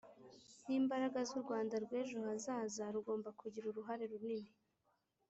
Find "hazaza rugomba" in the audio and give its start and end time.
2.27-3.29